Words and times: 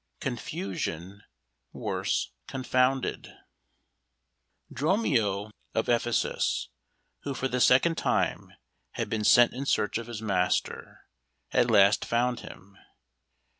Confusion 0.19 1.21
worse 1.73 2.31
Confounded 2.47 3.35
Dromio 4.73 5.51
of 5.75 5.89
Ephesus, 5.89 6.69
who 7.21 7.35
for 7.35 7.47
the 7.47 7.61
second 7.61 7.99
time 7.99 8.51
had 8.93 9.11
been 9.11 9.23
sent 9.23 9.53
in 9.53 9.67
search 9.67 9.99
of 9.99 10.07
his 10.07 10.19
master, 10.19 11.01
at 11.51 11.69
last 11.69 12.03
found 12.03 12.39
him. 12.39 12.75